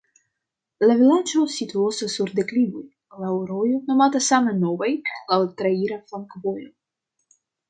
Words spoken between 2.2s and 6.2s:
deklivoj, laŭ rojo nomata same Novaj, laŭ traira